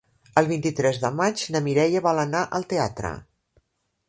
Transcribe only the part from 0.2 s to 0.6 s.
El